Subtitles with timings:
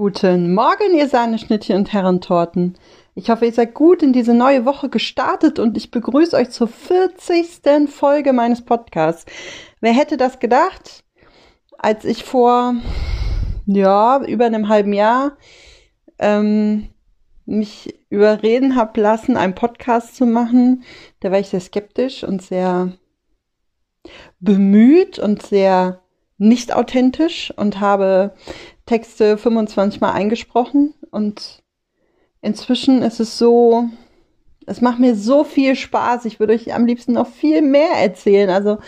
[0.00, 2.78] Guten Morgen, ihr Sahneschnittchen und Herrentorten.
[3.16, 6.68] Ich hoffe, ihr seid gut in diese neue Woche gestartet und ich begrüße euch zur
[6.68, 7.90] 40.
[7.90, 9.26] Folge meines Podcasts.
[9.80, 11.02] Wer hätte das gedacht,
[11.78, 12.76] als ich vor,
[13.66, 15.36] ja, über einem halben Jahr
[16.20, 16.90] ähm,
[17.44, 20.84] mich überreden habe lassen, einen Podcast zu machen,
[21.18, 22.92] da war ich sehr skeptisch und sehr
[24.38, 26.02] bemüht und sehr
[26.38, 28.32] nicht authentisch und habe
[28.88, 31.62] Texte 25 Mal eingesprochen und
[32.40, 33.84] inzwischen ist es so,
[34.66, 36.24] es macht mir so viel Spaß.
[36.24, 38.48] Ich würde euch am liebsten noch viel mehr erzählen.
[38.48, 38.78] Also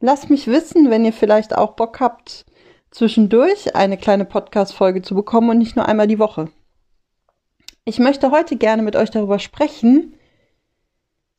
[0.00, 2.44] lasst mich wissen, wenn ihr vielleicht auch Bock habt,
[2.90, 6.48] zwischendurch eine kleine Podcast-Folge zu bekommen und nicht nur einmal die Woche.
[7.84, 10.16] Ich möchte heute gerne mit euch darüber sprechen,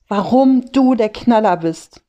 [0.07, 2.01] warum du der Knaller bist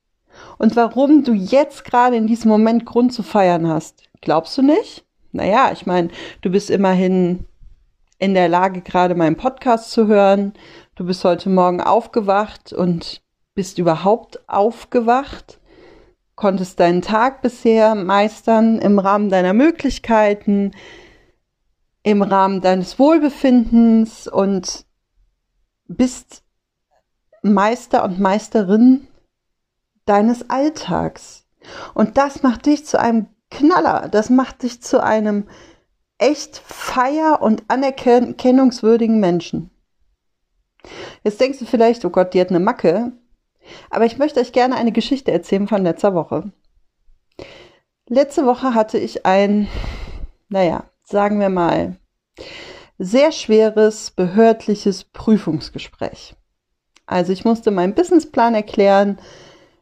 [0.58, 4.04] und warum du jetzt gerade in diesem Moment Grund zu feiern hast.
[4.20, 5.05] Glaubst du nicht?
[5.32, 6.08] Naja, ich meine,
[6.40, 7.46] du bist immerhin
[8.18, 10.54] in der Lage, gerade meinen Podcast zu hören.
[10.94, 13.22] Du bist heute Morgen aufgewacht und
[13.54, 15.60] bist überhaupt aufgewacht,
[16.34, 20.72] konntest deinen Tag bisher meistern im Rahmen deiner Möglichkeiten,
[22.02, 24.86] im Rahmen deines Wohlbefindens und
[25.88, 26.42] bist
[27.42, 29.06] Meister und Meisterin
[30.04, 31.46] deines Alltags.
[31.94, 34.08] Und das macht dich zu einem Knaller.
[34.08, 35.48] Das macht dich zu einem
[36.18, 39.70] echt feier- und anerkennungswürdigen Menschen.
[41.24, 43.12] Jetzt denkst du vielleicht, oh Gott, die hat eine Macke.
[43.90, 46.52] Aber ich möchte euch gerne eine Geschichte erzählen von letzter Woche.
[48.08, 49.68] Letzte Woche hatte ich ein,
[50.48, 51.98] naja, sagen wir mal,
[52.98, 56.36] sehr schweres behördliches Prüfungsgespräch.
[57.06, 59.18] Also ich musste meinen Businessplan erklären,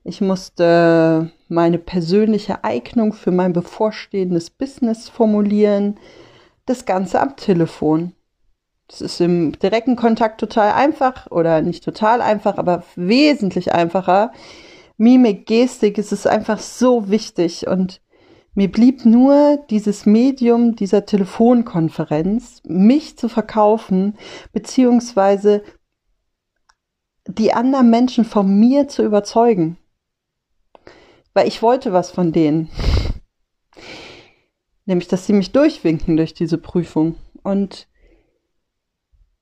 [0.04, 5.98] ich musste meine persönliche Eignung für mein bevorstehendes Business formulieren.
[6.66, 8.12] Das Ganze am Telefon.
[8.88, 14.32] Das ist im direkten Kontakt total einfach oder nicht total einfach, aber wesentlich einfacher.
[14.96, 18.00] Mimik, Gestik, es ist einfach so wichtig und
[18.54, 24.16] mir blieb nur dieses Medium dieser Telefonkonferenz, mich zu verkaufen,
[24.52, 25.64] beziehungsweise
[27.26, 29.78] die anderen Menschen von mir zu überzeugen
[31.34, 32.70] weil ich wollte was von denen.
[34.86, 37.16] Nämlich, dass sie mich durchwinken durch diese Prüfung.
[37.42, 37.88] Und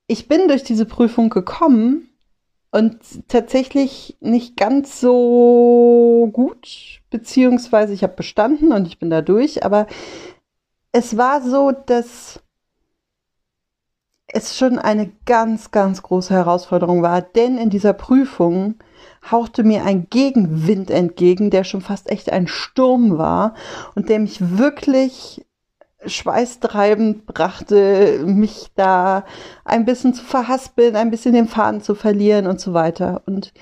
[0.07, 2.09] ich bin durch diese Prüfung gekommen
[2.71, 9.63] und tatsächlich nicht ganz so gut, beziehungsweise ich habe bestanden und ich bin da durch,
[9.63, 9.87] aber
[10.91, 12.42] es war so, dass
[14.33, 18.75] es schon eine ganz, ganz große Herausforderung war, denn in dieser Prüfung
[19.31, 23.53] hauchte mir ein Gegenwind entgegen, der schon fast echt ein Sturm war
[23.95, 25.45] und der mich wirklich
[26.05, 29.23] schweißtreibend brachte, mich da
[29.63, 33.21] ein bisschen zu verhaspeln, ein bisschen den Faden zu verlieren und so weiter.
[33.25, 33.53] Und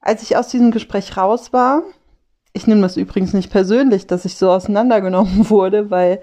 [0.00, 1.82] als ich aus diesem Gespräch raus war,
[2.52, 6.22] ich nehme das übrigens nicht persönlich, dass ich so auseinandergenommen wurde, weil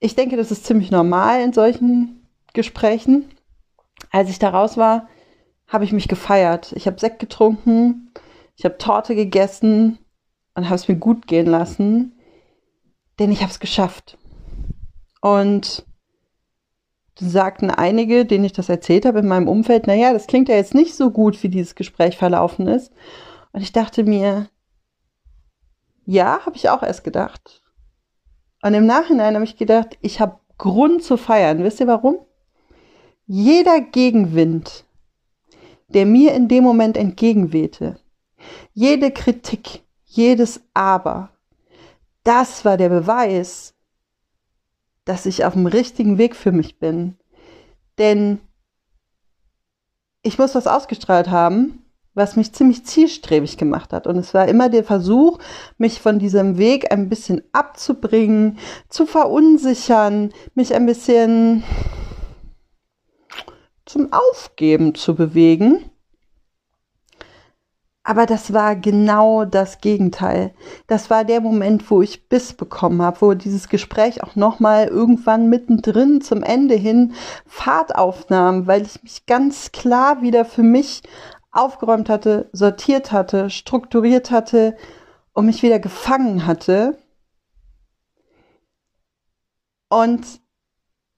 [0.00, 2.25] ich denke, das ist ziemlich normal in solchen
[2.56, 3.28] Gesprächen.
[4.10, 5.08] Als ich da raus war,
[5.68, 6.72] habe ich mich gefeiert.
[6.72, 8.12] Ich habe Sekt getrunken,
[8.56, 9.98] ich habe Torte gegessen
[10.54, 12.18] und habe es mir gut gehen lassen,
[13.18, 14.18] denn ich habe es geschafft.
[15.20, 15.86] Und
[17.18, 20.74] sagten einige, denen ich das erzählt habe in meinem Umfeld, naja, das klingt ja jetzt
[20.74, 22.92] nicht so gut, wie dieses Gespräch verlaufen ist.
[23.52, 24.48] Und ich dachte mir,
[26.04, 27.62] ja, habe ich auch erst gedacht.
[28.62, 31.62] Und im Nachhinein habe ich gedacht, ich habe Grund zu feiern.
[31.62, 32.18] Wisst ihr warum?
[33.26, 34.84] Jeder Gegenwind,
[35.88, 37.98] der mir in dem Moment entgegenwehte.
[38.72, 41.30] Jede Kritik, jedes Aber,
[42.22, 43.74] das war der Beweis,
[45.04, 47.16] dass ich auf dem richtigen Weg für mich bin.
[47.98, 48.38] Denn
[50.22, 54.06] ich muss was ausgestrahlt haben, was mich ziemlich zielstrebig gemacht hat.
[54.06, 55.38] Und es war immer der Versuch,
[55.78, 58.58] mich von diesem Weg ein bisschen abzubringen,
[58.88, 61.62] zu verunsichern, mich ein bisschen
[63.86, 65.90] zum Aufgeben zu bewegen.
[68.02, 70.54] Aber das war genau das Gegenteil.
[70.86, 75.48] Das war der Moment, wo ich Biss bekommen habe, wo dieses Gespräch auch nochmal irgendwann
[75.48, 77.14] mittendrin zum Ende hin
[77.46, 81.02] Fahrt aufnahm, weil ich mich ganz klar wieder für mich
[81.50, 84.76] aufgeräumt hatte, sortiert hatte, strukturiert hatte
[85.32, 86.96] und mich wieder gefangen hatte.
[89.88, 90.40] Und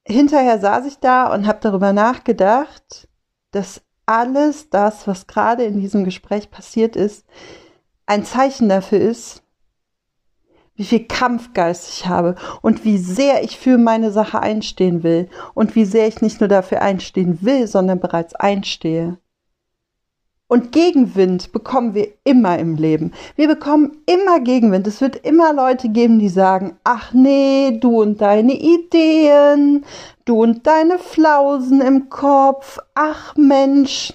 [0.09, 3.09] hinterher saß ich da und habe darüber nachgedacht,
[3.51, 7.27] dass alles das, was gerade in diesem Gespräch passiert ist,
[8.07, 9.43] ein Zeichen dafür ist,
[10.77, 15.75] wie viel Kampfgeist ich habe und wie sehr ich für meine Sache einstehen will und
[15.75, 19.19] wie sehr ich nicht nur dafür einstehen will, sondern bereits einstehe.
[20.49, 23.13] Und Gegenwind bekommen wir immer im Leben.
[23.37, 24.87] Wir bekommen immer Gegenwind.
[24.87, 29.85] Es wird immer Leute geben, die sagen, ach nee, du und deine Ideen,
[30.25, 34.15] du und deine Flausen im Kopf, ach Mensch.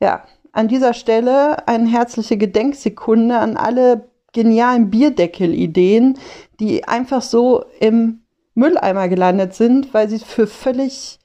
[0.00, 6.18] Ja, an dieser Stelle eine herzliche Gedenksekunde an alle genialen Bierdeckel-Ideen,
[6.60, 8.20] die einfach so im
[8.54, 11.18] Mülleimer gelandet sind, weil sie für völlig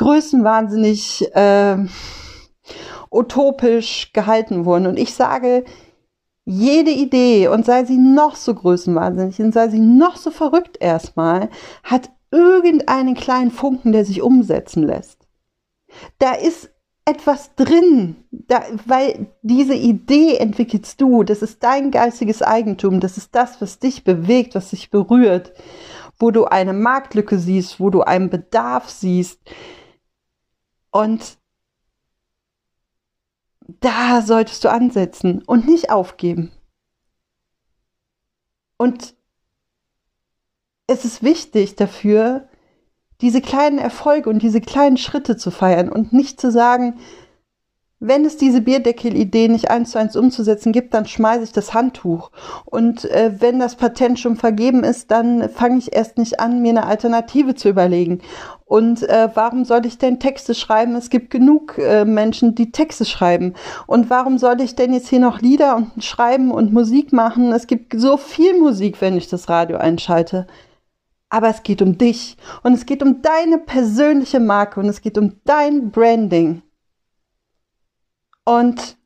[0.00, 1.76] größenwahnsinnig äh,
[3.10, 4.86] utopisch gehalten wurden.
[4.86, 5.64] Und ich sage,
[6.46, 11.50] jede Idee, und sei sie noch so größenwahnsinnig und sei sie noch so verrückt erstmal,
[11.84, 15.28] hat irgendeinen kleinen Funken, der sich umsetzen lässt.
[16.18, 16.70] Da ist
[17.04, 23.34] etwas drin, da, weil diese Idee entwickelst du, das ist dein geistiges Eigentum, das ist
[23.34, 25.52] das, was dich bewegt, was dich berührt,
[26.18, 29.40] wo du eine Marktlücke siehst, wo du einen Bedarf siehst.
[30.90, 31.38] Und
[33.80, 36.50] da solltest du ansetzen und nicht aufgeben.
[38.76, 39.14] Und
[40.86, 42.48] es ist wichtig dafür,
[43.20, 46.98] diese kleinen Erfolge und diese kleinen Schritte zu feiern und nicht zu sagen,
[48.02, 52.30] wenn es diese Bierdeckel-Idee nicht eins zu eins umzusetzen gibt, dann schmeiße ich das Handtuch.
[52.64, 56.70] Und äh, wenn das Patent schon vergeben ist, dann fange ich erst nicht an, mir
[56.70, 58.22] eine Alternative zu überlegen.
[58.64, 60.94] Und äh, warum soll ich denn Texte schreiben?
[60.94, 63.52] Es gibt genug äh, Menschen, die Texte schreiben.
[63.86, 67.52] Und warum soll ich denn jetzt hier noch Lieder und schreiben und Musik machen?
[67.52, 70.46] Es gibt so viel Musik, wenn ich das Radio einschalte
[71.32, 75.16] aber es geht um dich und es geht um deine persönliche Marke und es geht
[75.16, 76.62] um dein Branding.
[78.44, 78.98] Und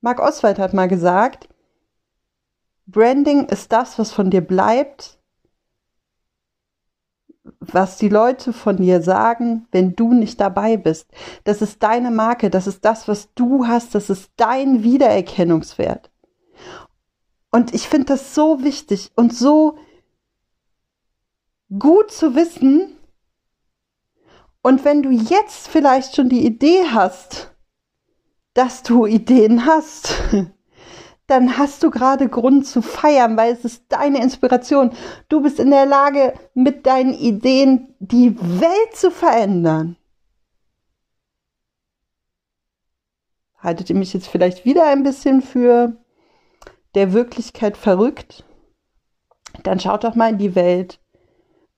[0.00, 1.48] Mark Oswald hat mal gesagt,
[2.86, 5.18] Branding ist das, was von dir bleibt,
[7.60, 11.08] was die Leute von dir sagen, wenn du nicht dabei bist.
[11.44, 16.10] Das ist deine Marke, das ist das, was du hast, das ist dein Wiedererkennungswert.
[17.50, 19.78] Und ich finde das so wichtig und so
[21.78, 22.95] gut zu wissen.
[24.66, 27.54] Und wenn du jetzt vielleicht schon die Idee hast,
[28.52, 30.20] dass du Ideen hast,
[31.28, 34.90] dann hast du gerade Grund zu feiern, weil es ist deine Inspiration.
[35.28, 39.96] Du bist in der Lage, mit deinen Ideen die Welt zu verändern.
[43.58, 45.96] Haltet ihr mich jetzt vielleicht wieder ein bisschen für
[46.96, 48.42] der Wirklichkeit verrückt?
[49.62, 50.98] Dann schaut doch mal in die Welt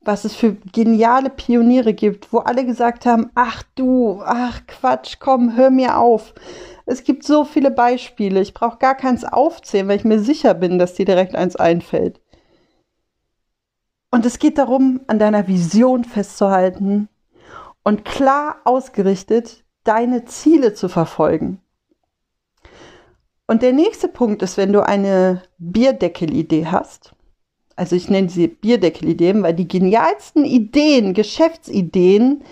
[0.00, 5.56] was es für geniale Pioniere gibt, wo alle gesagt haben, ach du, ach Quatsch, komm,
[5.56, 6.35] hör mir auf.
[6.87, 10.79] Es gibt so viele Beispiele, ich brauche gar keins aufzählen, weil ich mir sicher bin,
[10.79, 12.21] dass dir direkt eins einfällt.
[14.11, 17.09] Und es geht darum, an deiner Vision festzuhalten
[17.83, 21.61] und klar ausgerichtet deine Ziele zu verfolgen.
[23.47, 27.15] Und der nächste Punkt ist, wenn du eine Bierdeckel-Idee hast,
[27.78, 32.42] also ich nenne sie Bierdeckel-Ideen, weil die genialsten Ideen, Geschäftsideen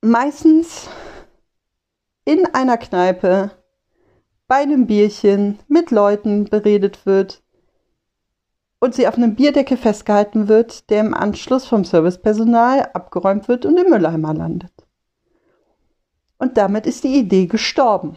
[0.00, 0.88] meistens
[2.24, 3.52] in einer Kneipe
[4.48, 7.40] bei einem Bierchen mit Leuten beredet wird
[8.80, 13.78] und sie auf einem Bierdeckel festgehalten wird, der im Anschluss vom Servicepersonal abgeräumt wird und
[13.78, 14.72] im Mülleimer landet.
[16.38, 18.16] Und damit ist die Idee gestorben.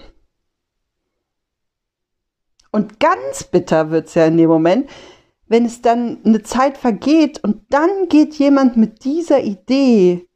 [2.72, 4.90] Und ganz bitter wird's ja in dem Moment,
[5.48, 10.28] wenn es dann eine Zeit vergeht und dann geht jemand mit dieser Idee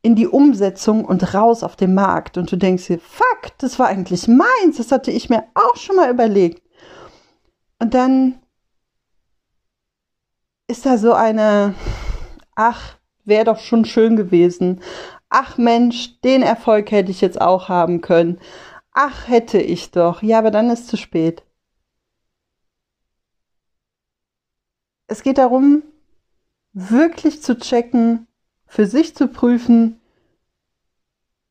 [0.00, 3.88] in die Umsetzung und raus auf den Markt und du denkst dir, fuck, das war
[3.88, 6.62] eigentlich meins, das hatte ich mir auch schon mal überlegt.
[7.78, 8.40] Und dann
[10.66, 11.74] ist da so eine,
[12.54, 14.80] ach, wäre doch schon schön gewesen.
[15.28, 18.38] Ach Mensch, den Erfolg hätte ich jetzt auch haben können.
[18.92, 20.22] Ach, hätte ich doch.
[20.22, 21.42] Ja, aber dann ist zu spät.
[25.08, 25.82] Es geht darum,
[26.72, 28.26] wirklich zu checken,
[28.66, 30.00] für sich zu prüfen,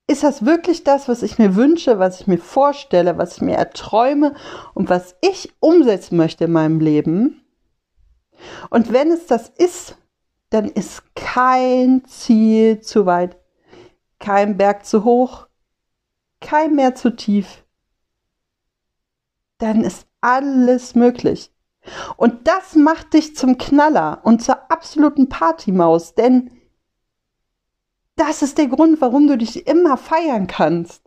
[0.10, 3.58] ist das wirklich das, was ich mir wünsche, was ich mir vorstelle, was ich mir
[3.58, 4.36] erträume
[4.74, 7.44] und was ich umsetzen möchte in meinem Leben?
[8.70, 9.98] Und wenn es das ist,
[10.50, 13.38] dann ist kein Ziel zu weit,
[14.20, 15.48] kein Berg zu hoch,
[16.40, 17.66] kein Meer zu tief.
[19.58, 21.52] Dann ist alles möglich.
[22.16, 26.52] Und das macht dich zum Knaller und zur absoluten Partymaus, denn
[28.16, 31.04] das ist der Grund, warum du dich immer feiern kannst.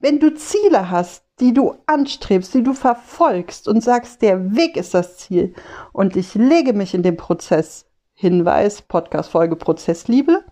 [0.00, 4.94] Wenn du Ziele hast, die du anstrebst, die du verfolgst und sagst, der Weg ist
[4.94, 5.54] das Ziel
[5.92, 10.44] und ich lege mich in den Prozess, Hinweis, Podcast-Folge Prozessliebe,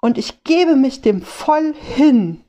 [0.00, 2.42] und ich gebe mich dem voll hin,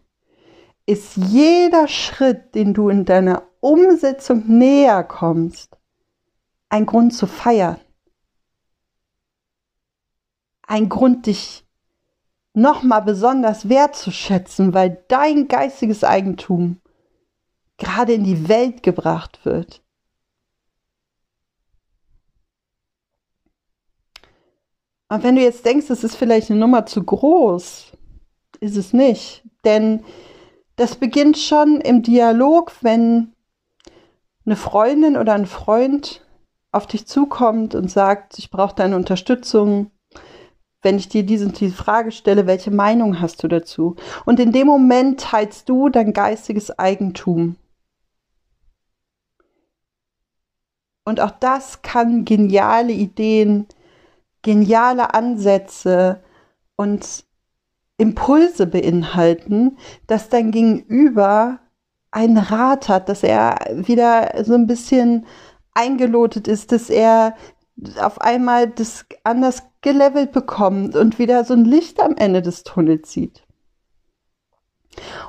[0.85, 5.77] ist jeder Schritt, den du in deiner Umsetzung näher kommst,
[6.69, 7.79] ein Grund zu feiern.
[10.63, 11.65] Ein Grund, dich
[12.53, 16.81] nochmal besonders wertzuschätzen, weil dein geistiges Eigentum
[17.77, 19.81] gerade in die Welt gebracht wird.
[25.09, 27.91] Und wenn du jetzt denkst, es ist vielleicht eine Nummer zu groß,
[28.61, 29.43] ist es nicht.
[29.65, 30.05] Denn
[30.81, 33.33] das beginnt schon im Dialog, wenn
[34.47, 36.25] eine Freundin oder ein Freund
[36.71, 39.91] auf dich zukommt und sagt, ich brauche deine Unterstützung,
[40.81, 43.95] wenn ich dir diese, diese Frage stelle, welche Meinung hast du dazu?
[44.25, 47.57] Und in dem Moment teilst du dein geistiges Eigentum.
[51.05, 53.67] Und auch das kann geniale Ideen,
[54.41, 56.23] geniale Ansätze
[56.75, 57.25] und
[58.01, 59.77] Impulse beinhalten,
[60.08, 61.60] dass dein Gegenüber
[62.10, 65.27] einen Rat hat, dass er wieder so ein bisschen
[65.75, 67.36] eingelotet ist, dass er
[68.00, 73.12] auf einmal das anders gelevelt bekommt und wieder so ein Licht am Ende des Tunnels
[73.12, 73.43] sieht.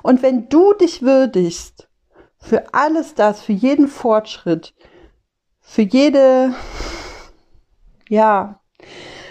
[0.02, 1.88] Und wenn du dich würdigst
[2.38, 4.74] für alles das, für jeden Fortschritt,
[5.60, 6.54] für jede,
[8.08, 8.60] ja,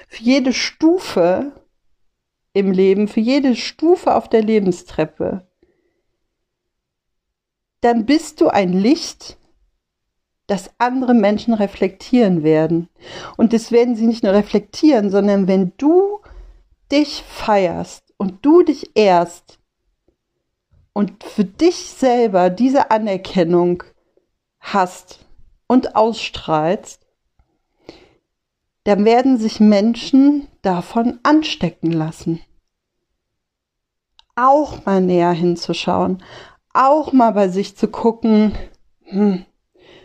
[0.08, 1.52] für jede Stufe
[2.54, 5.48] im Leben, für jede Stufe auf der Lebenstreppe,
[7.82, 9.38] dann bist du ein Licht,
[10.48, 12.90] das andere Menschen reflektieren werden.
[13.38, 16.20] Und das werden sie nicht nur reflektieren, sondern wenn du
[16.92, 19.60] dich feierst und du dich ehrst
[20.94, 23.84] und für dich selber diese Anerkennung
[24.60, 25.26] hast
[25.68, 27.08] und ausstrahlst,
[28.84, 32.42] dann werden sich Menschen davon anstecken lassen.
[34.36, 36.24] Auch mal näher hinzuschauen,
[36.74, 38.54] auch mal bei sich zu gucken,
[39.04, 39.46] hm,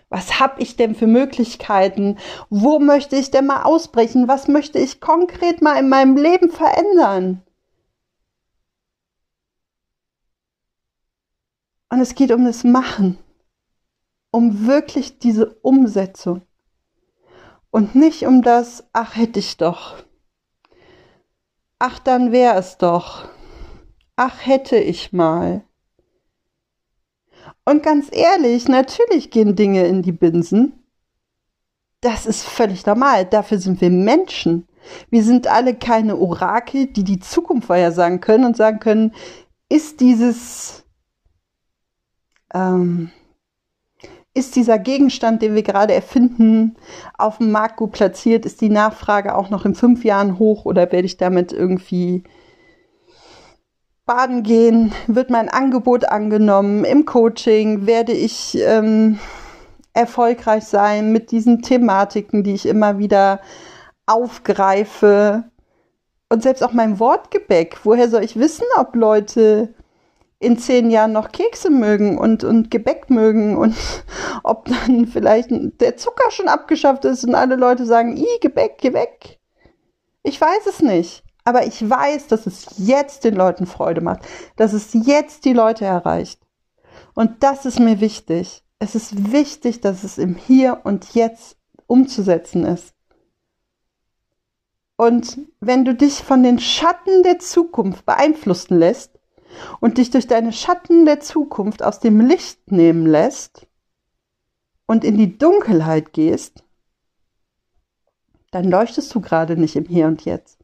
[0.09, 2.19] was habe ich denn für Möglichkeiten?
[2.49, 4.29] Wo möchte ich denn mal ausbrechen?
[4.29, 7.43] Was möchte ich konkret mal in meinem Leben verändern?
[11.89, 13.19] Und es geht um das Machen,
[14.31, 16.43] um wirklich diese Umsetzung
[17.71, 19.97] und nicht um das, ach hätte ich doch,
[21.79, 23.29] ach dann wäre es doch,
[24.17, 25.65] ach hätte ich mal.
[27.65, 30.85] Und ganz ehrlich, natürlich gehen Dinge in die Binsen.
[32.01, 33.25] Das ist völlig normal.
[33.25, 34.69] Dafür sind wir Menschen.
[35.11, 39.13] Wir sind alle keine Orakel, die die Zukunft vorhersagen können und sagen können,
[39.69, 40.85] ist dieses,
[42.55, 43.11] ähm,
[44.37, 46.77] ist dieser Gegenstand, den wir gerade erfinden,
[47.17, 48.45] auf dem Markt gut platziert?
[48.45, 52.23] Ist die Nachfrage auch noch in fünf Jahren hoch oder werde ich damit irgendwie
[54.05, 59.19] baden gehen, wird mein Angebot angenommen, im Coaching werde ich ähm,
[59.95, 63.41] erfolgreich sein mit diesen Thematiken, die ich immer wieder
[64.07, 65.45] aufgreife.
[66.29, 69.75] Und selbst auch mein Wortgebäck, woher soll ich wissen, ob Leute
[70.39, 73.75] in zehn Jahren noch Kekse mögen und, und Gebäck mögen und
[74.43, 78.93] ob dann vielleicht der Zucker schon abgeschafft ist und alle Leute sagen, i, Gebäck, geh
[78.93, 79.39] weg.
[80.23, 81.23] Ich weiß es nicht.
[81.45, 84.27] Aber ich weiß, dass es jetzt den Leuten Freude macht,
[84.57, 86.41] dass es jetzt die Leute erreicht.
[87.15, 88.65] Und das ist mir wichtig.
[88.81, 92.95] Es ist wichtig, dass es im Hier und Jetzt umzusetzen ist.
[94.97, 99.16] Und wenn du dich von den Schatten der Zukunft beeinflussen lässt
[99.81, 103.67] und dich durch deine Schatten der Zukunft aus dem Licht nehmen lässt
[104.87, 106.65] und in die Dunkelheit gehst,
[108.51, 110.59] dann leuchtest du gerade nicht im Hier und Jetzt.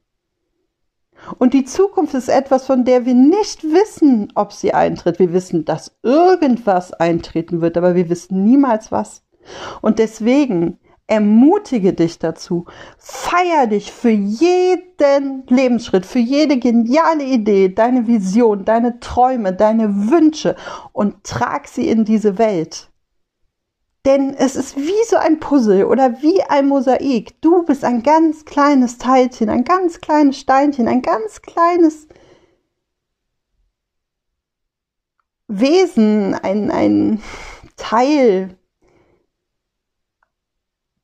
[1.39, 5.19] Und die Zukunft ist etwas, von der wir nicht wissen, ob sie eintritt.
[5.19, 9.23] Wir wissen, dass irgendwas eintreten wird, aber wir wissen niemals was.
[9.83, 12.67] Und deswegen ermutige dich dazu,
[12.99, 20.57] feier dich für jeden Lebensschritt, für jede geniale Idee, deine Vision, deine Träume, deine Wünsche
[20.93, 22.89] und trag sie in diese Welt.
[24.05, 27.41] Denn es ist wie so ein Puzzle oder wie ein Mosaik.
[27.41, 32.09] Du bist ein ganz kleines Teilchen, ein ganz kleines Steinchen, ein ganz kleines
[35.47, 37.23] Wesen, ein, ein
[37.77, 38.57] Teil,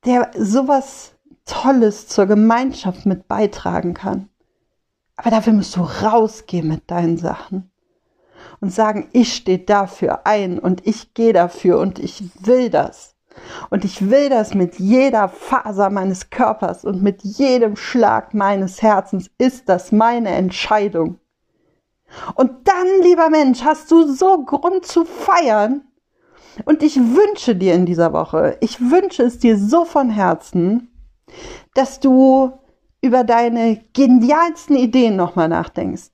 [0.08, 1.12] der sowas
[1.44, 4.28] Tolles zur Gemeinschaft mit beitragen kann.
[5.16, 7.70] Aber dafür musst du rausgehen mit deinen Sachen.
[8.60, 13.14] und sagen, ich stehe dafür ein und ich gehe dafür und ich will das.
[13.70, 19.30] Und ich will das mit jeder Faser meines Körpers und mit jedem Schlag meines Herzens
[19.38, 21.20] ist das meine Entscheidung.
[22.34, 25.82] Und dann, lieber Mensch, hast du so Grund zu feiern.
[26.64, 30.88] Und ich wünsche dir in dieser Woche, ich wünsche es dir so von Herzen,
[31.74, 32.52] dass du
[33.00, 36.10] über deine genialsten Ideen nochmal nachdenkst.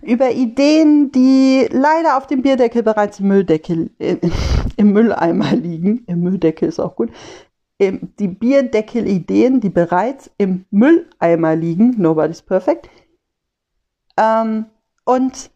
[0.00, 4.16] Über Ideen, die leider auf dem Bierdeckel bereits im Mülldeckel, äh,
[4.76, 6.04] im Mülleimer liegen.
[6.06, 7.10] Im Mülldeckel ist auch gut.
[7.80, 11.94] Die Bierdeckel-Ideen, die bereits im Mülleimer liegen.
[11.96, 12.88] Nobody's perfect.
[14.16, 14.66] Ähm,
[15.04, 15.50] und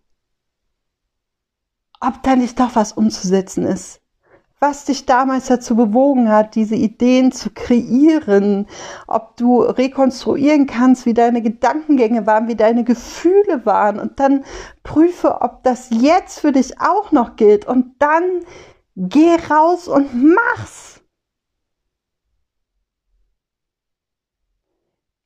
[2.00, 4.01] ob da nicht doch was umzusetzen ist
[4.62, 8.68] was dich damals dazu bewogen hat, diese Ideen zu kreieren,
[9.08, 14.44] ob du rekonstruieren kannst, wie deine Gedankengänge waren, wie deine Gefühle waren und dann
[14.84, 18.22] prüfe, ob das jetzt für dich auch noch gilt und dann
[18.94, 21.02] geh raus und mach's.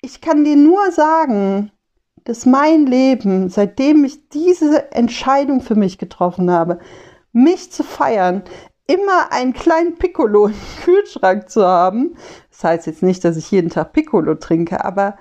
[0.00, 1.72] Ich kann dir nur sagen,
[2.24, 6.78] dass mein Leben, seitdem ich diese Entscheidung für mich getroffen habe,
[7.32, 8.42] mich zu feiern,
[8.86, 12.16] immer einen kleinen Piccolo im Kühlschrank zu haben.
[12.50, 15.16] Das heißt jetzt nicht, dass ich jeden Tag Piccolo trinke, aber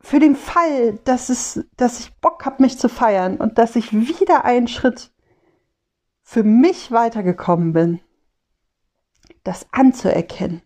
[0.00, 3.92] für den Fall, dass, es, dass ich Bock habe, mich zu feiern und dass ich
[3.92, 5.12] wieder einen Schritt
[6.22, 8.00] für mich weitergekommen bin,
[9.42, 10.62] das anzuerkennen.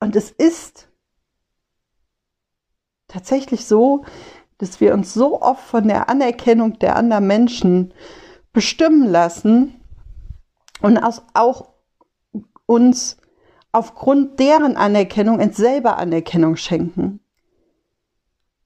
[0.00, 0.88] Und es ist
[3.06, 4.04] tatsächlich so,
[4.58, 7.94] dass wir uns so oft von der Anerkennung der anderen Menschen
[8.52, 9.74] bestimmen lassen
[10.80, 11.68] und auch
[12.66, 13.16] uns
[13.72, 17.20] aufgrund deren Anerkennung uns selber Anerkennung schenken.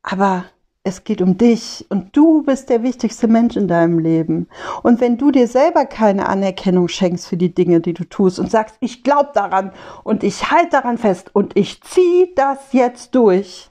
[0.03, 0.45] Aber
[0.85, 4.49] es geht um dich und du bist der wichtigste Mensch in deinem Leben.
[4.83, 8.51] Und wenn du dir selber keine Anerkennung schenkst für die Dinge, die du tust und
[8.51, 9.73] sagst, ich glaube daran
[10.03, 13.71] und ich halte daran fest und ich ziehe das jetzt durch,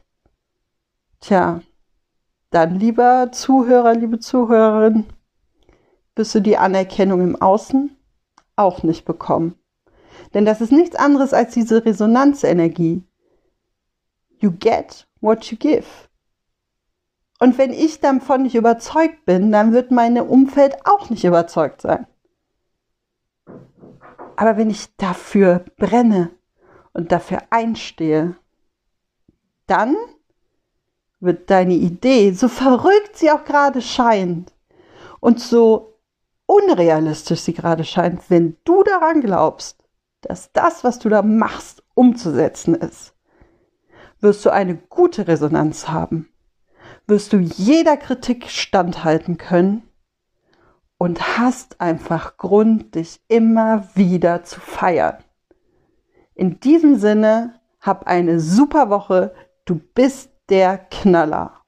[1.20, 1.62] tja,
[2.50, 5.06] dann lieber Zuhörer, liebe Zuhörerin,
[6.22, 7.98] wirst du die Anerkennung im Außen
[8.56, 9.56] auch nicht bekommen.
[10.36, 13.04] Denn das ist nichts anderes als diese Resonanzenergie.
[14.38, 15.88] You get what you give.
[17.40, 22.06] Und wenn ich davon nicht überzeugt bin, dann wird mein Umfeld auch nicht überzeugt sein.
[24.36, 26.30] Aber wenn ich dafür brenne
[26.94, 28.36] und dafür einstehe,
[29.66, 29.96] dann
[31.20, 34.54] wird deine Idee, so verrückt sie auch gerade scheint
[35.20, 35.91] und so
[36.52, 39.78] unrealistisch sie gerade scheint, wenn du daran glaubst,
[40.20, 43.14] dass das, was du da machst, umzusetzen ist,
[44.20, 46.30] wirst du eine gute Resonanz haben,
[47.08, 49.84] wirst du jeder Kritik standhalten können
[50.98, 55.24] und hast einfach Grund, dich immer wieder zu feiern.
[56.36, 59.34] In diesem Sinne, hab eine super Woche,
[59.64, 61.61] du bist der Knaller.